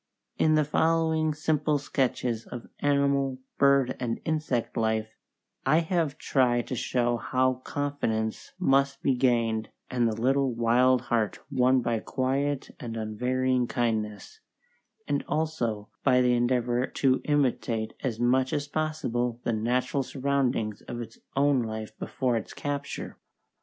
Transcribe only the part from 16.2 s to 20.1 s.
endeavour to imitate as much as possible the natural